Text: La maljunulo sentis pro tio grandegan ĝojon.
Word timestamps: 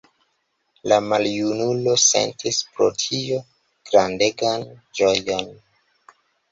La 0.91 0.97
maljunulo 1.09 1.93
sentis 2.05 2.63
pro 2.73 2.89
tio 3.05 3.41
grandegan 3.93 4.69
ĝojon. 5.01 5.55